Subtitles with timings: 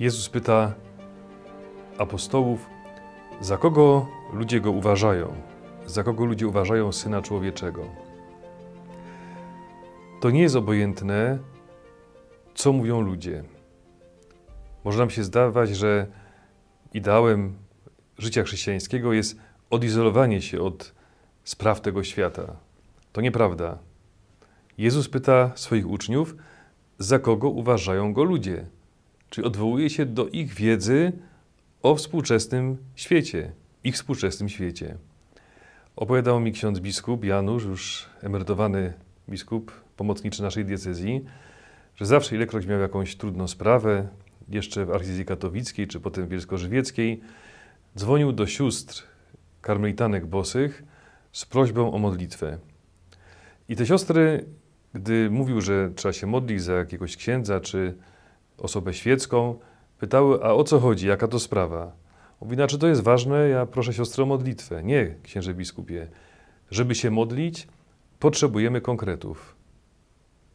[0.00, 0.74] Jezus pyta
[1.98, 2.66] apostołów,
[3.40, 5.34] za kogo ludzie go uważają,
[5.86, 7.84] za kogo ludzie uważają syna człowieczego.
[10.20, 11.38] To nie jest obojętne,
[12.54, 13.44] co mówią ludzie.
[14.84, 16.06] Może nam się zdawać, że
[16.94, 17.54] ideałem
[18.18, 19.36] życia chrześcijańskiego jest
[19.70, 20.94] odizolowanie się od
[21.44, 22.56] spraw tego świata.
[23.12, 23.78] To nieprawda.
[24.78, 26.36] Jezus pyta swoich uczniów,
[26.98, 28.79] za kogo uważają go ludzie.
[29.30, 31.12] Czyli odwołuje się do ich wiedzy
[31.82, 33.52] o współczesnym świecie,
[33.84, 34.96] ich współczesnym świecie.
[35.96, 38.92] Opowiadał mi ksiądz biskup Janusz, już emerytowany
[39.28, 41.24] biskup, pomocniczy naszej diecezji,
[41.96, 44.08] że zawsze ilekroć miał jakąś trudną sprawę,
[44.48, 47.20] jeszcze w archidiecezji katowickiej, czy potem wielsko-żywieckiej,
[47.96, 49.02] dzwonił do sióstr
[49.60, 50.82] karmelitanek bosych
[51.32, 52.58] z prośbą o modlitwę.
[53.68, 54.44] I te siostry,
[54.94, 57.94] gdy mówił, że trzeba się modlić za jakiegoś księdza czy
[58.60, 59.58] osobę świecką,
[59.98, 61.92] pytały, a o co chodzi, jaka to sprawa?
[62.40, 63.48] Mówi, czy to jest ważne?
[63.48, 64.82] Ja proszę siostrę o modlitwę.
[64.82, 66.08] Nie, księże biskupie.
[66.70, 67.68] Żeby się modlić,
[68.18, 69.56] potrzebujemy konkretów.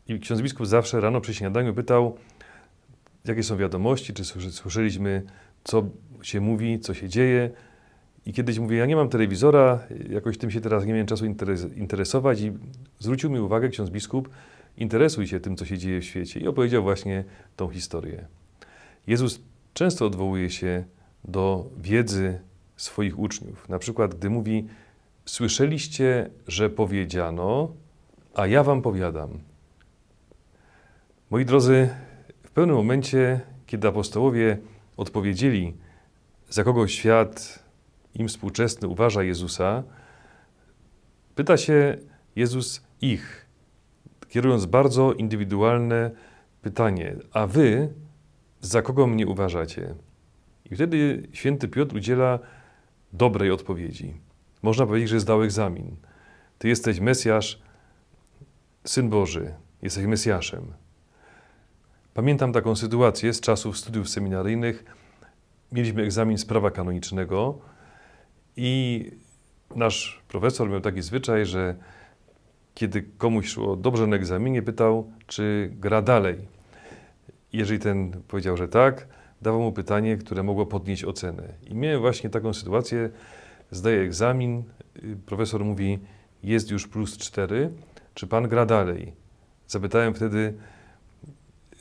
[0.07, 2.17] I ksiądz biskup zawsze rano przy śniadaniu pytał,
[3.25, 5.23] jakie są wiadomości, czy słyszeliśmy,
[5.63, 5.83] co
[6.21, 7.49] się mówi, co się dzieje.
[8.25, 11.25] I kiedyś mówię, ja nie mam telewizora, jakoś tym się teraz nie miałem czasu
[11.75, 12.51] interesować i
[12.99, 14.29] zwrócił mi uwagę ksiądz biskup,
[14.77, 17.23] interesuj się tym, co się dzieje w świecie i opowiedział właśnie
[17.55, 18.27] tą historię.
[19.07, 19.41] Jezus
[19.73, 20.85] często odwołuje się
[21.23, 22.39] do wiedzy
[22.77, 23.69] swoich uczniów.
[23.69, 24.67] Na przykład, gdy mówi,
[25.25, 27.71] słyszeliście, że powiedziano,
[28.35, 29.39] a ja wam powiadam.
[31.29, 31.89] Moi drodzy,
[32.43, 34.57] w pewnym momencie, kiedy apostołowie
[34.97, 35.73] odpowiedzieli,
[36.49, 37.59] za kogo świat
[38.13, 39.83] im współczesny uważa Jezusa,
[41.35, 41.97] pyta się
[42.35, 43.44] Jezus ich,
[44.35, 46.11] kierując bardzo indywidualne
[46.61, 47.93] pytanie: A wy
[48.61, 49.95] za kogo mnie uważacie?
[50.71, 52.39] I wtedy święty Piotr udziela
[53.13, 54.13] dobrej odpowiedzi.
[54.61, 55.95] Można powiedzieć, że zdał egzamin.
[56.57, 57.61] Ty jesteś Mesjasz,
[58.83, 60.73] Syn Boży, jesteś Mesjaszem.
[62.13, 64.85] Pamiętam taką sytuację z czasów studiów seminaryjnych.
[65.71, 67.59] Mieliśmy egzamin z prawa kanonicznego
[68.57, 69.11] i
[69.75, 71.75] nasz profesor miał taki zwyczaj, że
[72.75, 76.37] kiedy komuś szło dobrze na egzaminie, pytał, czy gra dalej.
[77.53, 79.07] Jeżeli ten powiedział, że tak,
[79.41, 81.43] dawał mu pytanie, które mogło podnieść ocenę.
[81.69, 83.09] I miałem właśnie taką sytuację,
[83.71, 84.63] zdaję egzamin,
[85.25, 85.99] profesor mówi,
[86.43, 87.71] jest już plus cztery,
[88.13, 89.13] czy pan gra dalej?
[89.67, 90.53] Zapytałem wtedy,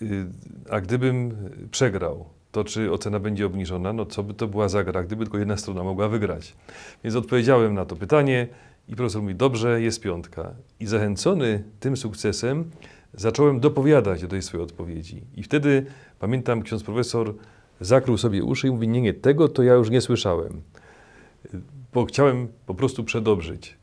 [0.03, 0.27] y,
[0.71, 1.37] a gdybym
[1.71, 3.93] przegrał, to czy ocena będzie obniżona?
[3.93, 6.55] No co by to była za gra, gdyby tylko jedna strona mogła wygrać?
[7.05, 8.49] Więc odpowiedziałem na to pytanie
[8.89, 10.55] i profesor mówi, dobrze, jest piątka.
[10.81, 12.71] I zachęcony tym sukcesem
[13.15, 15.23] zacząłem dopowiadać do tej swojej odpowiedzi.
[15.37, 15.87] I wtedy,
[16.19, 17.35] pamiętam, ksiądz profesor
[17.81, 20.63] zakrył sobie uszy i mówi, nie, nie, tego to ja już nie słyszałem.
[21.93, 23.77] Bo chciałem po prostu przedobrzyć.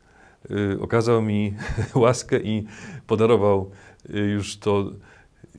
[0.51, 1.53] Y, okazał mi
[1.95, 2.65] łaskę i
[3.07, 3.71] podarował
[4.09, 4.91] y, już to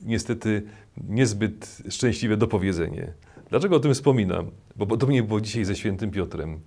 [0.01, 0.63] niestety
[1.07, 3.13] niezbyt szczęśliwe dopowiedzenie.
[3.49, 4.51] Dlaczego o tym wspominam?
[4.75, 6.59] Bo podobnie było dzisiaj ze świętym Piotrem.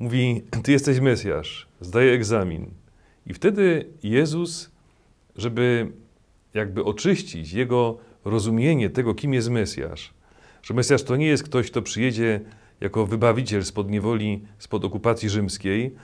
[0.00, 2.70] Mówi, ty jesteś Mesjasz, zdaje egzamin.
[3.26, 4.70] I wtedy Jezus,
[5.36, 5.92] żeby
[6.54, 10.14] jakby oczyścić jego rozumienie tego, kim jest Mesjasz,
[10.62, 12.40] że Mesjasz to nie jest ktoś, kto przyjedzie
[12.80, 15.94] jako wybawiciel spod niewoli, spod okupacji rzymskiej,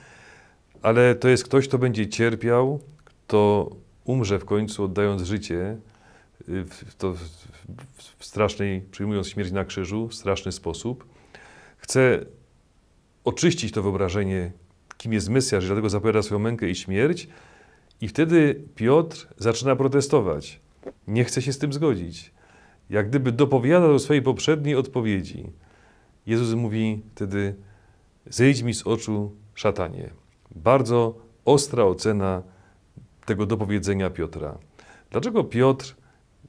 [0.81, 3.69] ale to jest ktoś, kto będzie cierpiał, kto
[4.05, 5.77] umrze w końcu oddając życie,
[6.49, 7.13] y, w, to,
[8.17, 11.05] w strasznej, przyjmując śmierć na krzyżu, w straszny sposób.
[11.77, 12.25] Chce
[13.27, 14.51] oczyścić to wyobrażenie,
[14.97, 17.27] kim jest Mesjasz, i dlatego zapowiada swoją mękę i śmierć.
[18.01, 20.59] I wtedy Piotr zaczyna protestować.
[21.07, 22.31] Nie chce się z tym zgodzić.
[22.89, 25.51] Jak gdyby dopowiada do swojej poprzedniej odpowiedzi.
[26.25, 27.55] Jezus mówi wtedy:
[28.25, 30.09] Zejdź mi z oczu, szatanie.
[30.55, 32.43] Bardzo ostra ocena
[33.25, 34.57] tego dopowiedzenia Piotra.
[35.11, 35.95] Dlaczego Piotr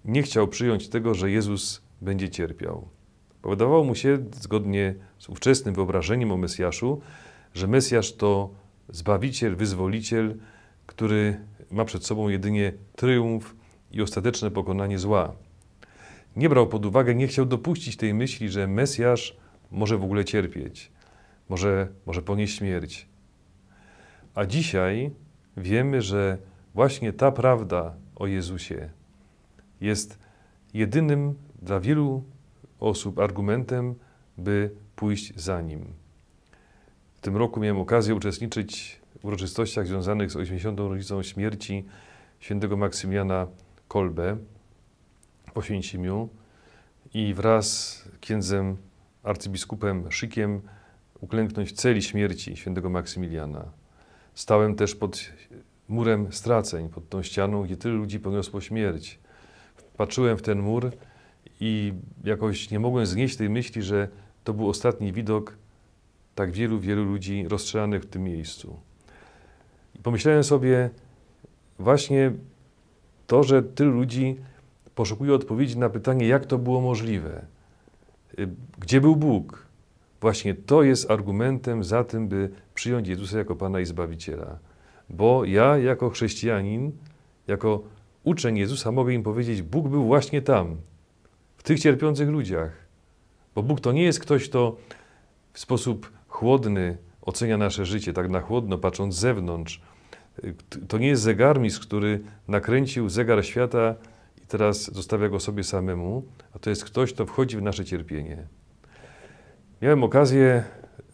[0.04, 2.88] nie chciał przyjąć tego, że Jezus będzie cierpiał?
[3.44, 7.00] Wydawało mu się, zgodnie z ówczesnym wyobrażeniem o Mesjaszu,
[7.54, 8.50] że Mesjasz to
[8.88, 10.34] zbawiciel, wyzwoliciel,
[10.86, 11.40] który
[11.70, 13.56] ma przed sobą jedynie triumf
[13.92, 15.32] i ostateczne pokonanie zła.
[16.36, 19.36] Nie brał pod uwagę, nie chciał dopuścić tej myśli, że Mesjasz
[19.70, 20.92] może w ogóle cierpieć,
[21.48, 23.08] może, może ponieść śmierć.
[24.34, 25.10] A dzisiaj
[25.56, 26.38] wiemy, że
[26.74, 28.90] właśnie ta prawda o Jezusie
[29.80, 30.18] jest
[30.74, 32.24] jedynym dla wielu
[32.80, 33.94] osób argumentem,
[34.38, 35.84] by pójść za Nim.
[37.16, 40.78] W tym roku miałem okazję uczestniczyć w uroczystościach związanych z 80.
[40.78, 41.84] rocznicą śmierci
[42.40, 43.46] świętego Maksymiliana
[43.88, 44.36] Kolbe
[45.54, 46.28] w Oświęcimiu
[47.14, 48.76] i wraz z księdzem
[49.22, 50.60] arcybiskupem Szykiem
[51.20, 53.64] uklęknąć w celi śmierci świętego Maksymiliana.
[54.34, 55.20] Stałem też pod
[55.88, 59.18] murem straceń, pod tą ścianą, gdzie tyle ludzi poniosło śmierć.
[59.96, 60.90] Patrzyłem w ten mur
[61.60, 61.92] i
[62.24, 64.08] jakoś nie mogłem znieść tej myśli, że
[64.44, 65.56] to był ostatni widok
[66.34, 68.76] tak wielu, wielu ludzi rozstrzelanych w tym miejscu.
[69.94, 70.90] I pomyślałem sobie,
[71.78, 72.32] właśnie
[73.26, 74.36] to, że tylu ludzi
[74.94, 77.46] poszukuje odpowiedzi na pytanie, jak to było możliwe,
[78.38, 79.66] y, gdzie był Bóg.
[80.20, 84.58] Właśnie to jest argumentem za tym, by przyjąć Jezusa jako Pana i Zbawiciela.
[85.10, 86.92] Bo ja, jako chrześcijanin,
[87.46, 87.82] jako
[88.24, 90.76] uczeń Jezusa, mogę im powiedzieć: Bóg był właśnie tam,
[91.58, 92.70] w tych cierpiących ludziach.
[93.54, 94.76] Bo Bóg to nie jest ktoś, kto
[95.52, 99.80] w sposób chłodny ocenia nasze życie, tak na chłodno, patrząc z zewnątrz.
[100.88, 103.94] To nie jest zegarmistrz, który nakręcił zegar świata
[104.44, 106.24] i teraz zostawia go sobie samemu,
[106.54, 108.46] a to jest ktoś, kto wchodzi w nasze cierpienie.
[109.82, 110.64] Miałem okazję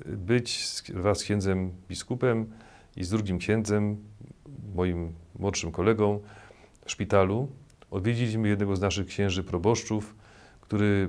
[0.07, 2.53] być wraz z księdzem biskupem
[2.97, 3.97] i z drugim księdzem,
[4.75, 6.21] moim młodszym kolegą,
[6.85, 7.49] w szpitalu.
[7.91, 10.15] Odwiedziliśmy jednego z naszych księży proboszczów,
[10.65, 11.09] który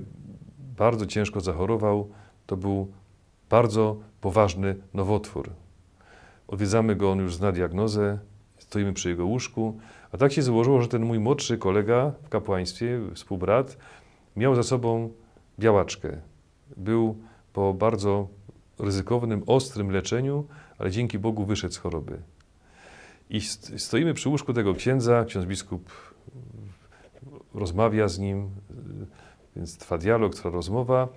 [0.77, 2.09] bardzo ciężko zachorował.
[2.45, 2.91] To był
[3.49, 5.49] bardzo poważny nowotwór.
[6.47, 8.19] Odwiedzamy go, on już zna diagnozę,
[8.57, 9.79] stoimy przy jego łóżku.
[10.11, 13.77] A tak się złożyło, że ten mój młodszy kolega w kapłaństwie, współbrat,
[14.35, 15.09] miał za sobą
[15.59, 16.17] białaczkę.
[16.77, 17.17] Był
[17.53, 18.27] po bardzo
[18.79, 20.45] ryzykownym, ostrym leczeniu,
[20.77, 22.17] ale dzięki Bogu wyszedł z choroby.
[23.29, 23.41] I
[23.77, 25.91] stoimy przy łóżku tego księdza, ksiądz biskup
[27.53, 28.49] rozmawia z nim,
[29.55, 31.07] więc trwa dialog, trwa rozmowa.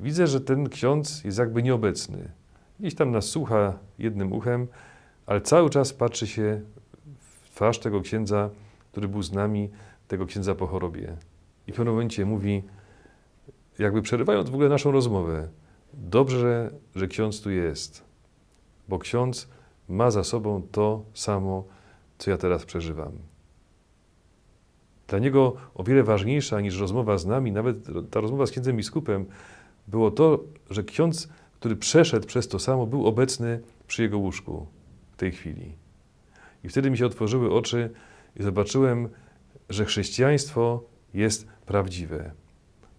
[0.00, 2.30] Widzę, że ten ksiądz jest jakby nieobecny.
[2.80, 4.66] Gdzieś tam nas słucha jednym uchem,
[5.26, 6.60] ale cały czas patrzy się
[7.20, 8.50] w twarz tego księdza,
[8.92, 9.70] który był z nami,
[10.08, 11.16] tego księdza po chorobie.
[11.66, 12.62] I w pewnym momencie mówi,
[13.78, 15.48] jakby przerywając w ogóle naszą rozmowę,
[15.92, 18.04] dobrze, że ksiądz tu jest,
[18.88, 19.48] bo ksiądz
[19.88, 21.64] ma za sobą to samo,
[22.18, 23.12] co ja teraz przeżywam.
[25.08, 27.76] Dla niego o wiele ważniejsza niż rozmowa z nami, nawet
[28.10, 29.26] ta rozmowa z księdzem biskupem,
[29.88, 31.28] było to, że ksiądz,
[31.60, 34.66] który przeszedł przez to samo, był obecny przy jego łóżku
[35.12, 35.72] w tej chwili.
[36.64, 37.90] I wtedy mi się otworzyły oczy
[38.36, 39.08] i zobaczyłem,
[39.68, 40.84] że chrześcijaństwo
[41.14, 42.30] jest prawdziwe.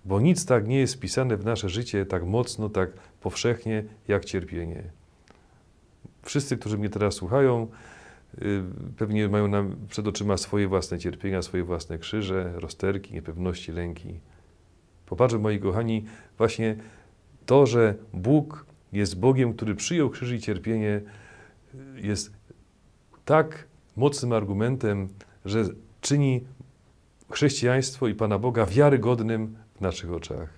[0.05, 2.89] Bo nic tak nie jest wpisane w nasze życie tak mocno, tak
[3.21, 4.83] powszechnie, jak cierpienie.
[6.23, 7.67] Wszyscy, którzy mnie teraz słuchają,
[8.97, 14.19] pewnie mają nam przed oczyma swoje własne cierpienia, swoje własne krzyże, rozterki, niepewności, lęki.
[15.05, 16.05] Popatrzmy, moi kochani,
[16.37, 16.75] właśnie
[17.45, 21.01] to, że Bóg jest Bogiem, który przyjął krzyż i cierpienie,
[21.95, 22.33] jest
[23.25, 25.09] tak mocnym argumentem,
[25.45, 25.63] że
[26.01, 26.41] czyni
[27.31, 30.49] chrześcijaństwo i Pana Boga wiarygodnym w naszych oczach.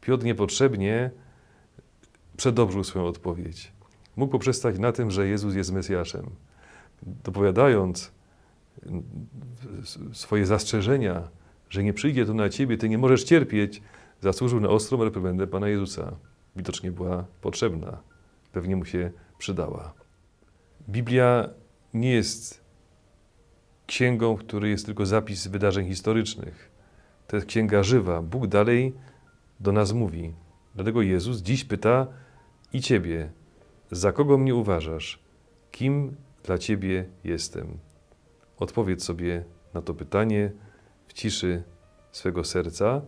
[0.00, 1.10] Piotr niepotrzebnie
[2.36, 3.72] przedobrzył swoją odpowiedź.
[4.16, 6.30] Mógł poprzestać na tym, że Jezus jest Mesjaszem.
[7.02, 8.12] Dopowiadając
[10.12, 11.28] swoje zastrzeżenia,
[11.70, 13.82] że nie przyjdzie to na ciebie, ty nie możesz cierpieć,
[14.20, 16.16] zasłużył na ostrą reprymendę Pana Jezusa.
[16.56, 17.98] Widocznie była potrzebna,
[18.52, 19.94] pewnie mu się przydała.
[20.88, 21.48] Biblia
[21.94, 22.60] nie jest
[23.86, 26.70] księgą, w której jest tylko zapis wydarzeń historycznych.
[27.26, 28.22] To jest księga żywa.
[28.22, 28.94] Bóg dalej
[29.60, 30.34] do nas mówi.
[30.74, 32.06] Dlatego Jezus dziś pyta
[32.72, 33.30] i ciebie,
[33.90, 35.18] za kogo mnie uważasz?
[35.70, 37.78] Kim dla ciebie jestem?
[38.58, 40.52] Odpowiedz sobie na to pytanie
[41.06, 41.62] w ciszy
[42.12, 43.02] swego serca,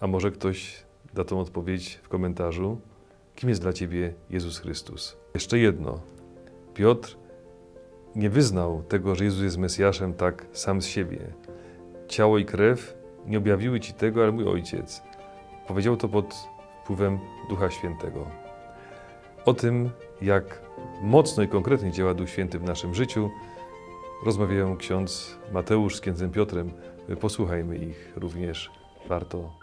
[0.00, 2.80] a może ktoś da tą odpowiedź w komentarzu.
[3.36, 5.16] Kim jest dla ciebie Jezus Chrystus?
[5.34, 6.00] Jeszcze jedno.
[6.74, 7.16] Piotr
[8.16, 11.18] nie wyznał tego, że Jezus jest Mesjaszem tak sam z siebie.
[12.08, 12.94] Ciało i krew
[13.26, 15.02] nie objawiły ci tego, ale mój Ojciec.
[15.68, 16.34] Powiedział to pod
[16.84, 18.49] wpływem Ducha Świętego.
[19.44, 19.90] O tym,
[20.22, 20.62] jak
[21.02, 23.30] mocno i konkretnie działa Duch Święty w naszym życiu,
[24.24, 26.72] rozmawiają ksiądz Mateusz z księdzem Piotrem.
[27.20, 28.70] Posłuchajmy ich również.
[29.08, 29.59] Warto